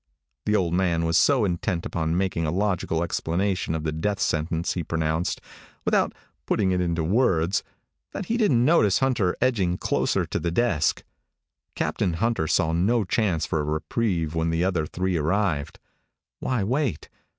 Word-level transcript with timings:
The 0.47 0.55
old 0.55 0.73
man 0.73 1.05
was 1.05 1.15
so 1.15 1.45
intent 1.45 1.85
upon 1.85 2.17
making 2.17 2.47
a 2.47 2.51
logical 2.51 3.03
explanation 3.03 3.75
of 3.75 3.83
the 3.83 3.91
death 3.91 4.19
sentence 4.19 4.73
he 4.73 4.83
pronounced 4.83 5.39
without 5.85 6.11
putting 6.47 6.71
it 6.71 6.81
into 6.81 7.03
words 7.03 7.61
that 8.11 8.25
he 8.25 8.35
didn't 8.35 8.65
notice 8.65 8.97
Hunter 8.97 9.35
edging 9.41 9.77
closer 9.77 10.25
to 10.25 10.39
the 10.39 10.49
desk. 10.49 11.03
Captain 11.75 12.13
Hunter 12.13 12.47
saw 12.47 12.73
no 12.73 13.03
chance 13.03 13.45
for 13.45 13.59
a 13.59 13.63
reprieve 13.63 14.33
when 14.33 14.49
the 14.49 14.63
other 14.63 14.87
three 14.87 15.17
arrived. 15.17 15.77
Why 16.39 16.63
wait? 16.63 17.07